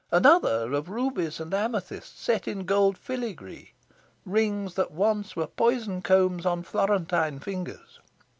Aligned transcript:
Another, 0.11 0.73
of 0.73 0.89
rubies 0.89 1.39
and 1.39 1.53
amethysts, 1.53 2.19
set 2.23 2.47
in 2.47 2.65
gold 2.65 2.97
filigree. 2.97 3.73
Rings 4.25 4.73
that 4.73 4.89
once 4.89 5.35
were 5.35 5.45
poison 5.45 6.01
combs 6.01 6.43
on 6.43 6.63
Florentine 6.63 7.37
fingers. 7.37 7.99